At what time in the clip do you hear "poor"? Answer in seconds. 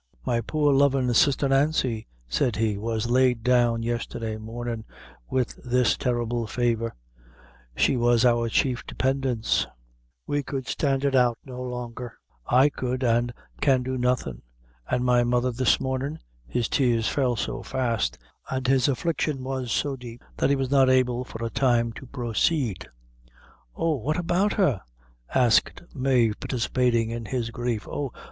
0.41-0.73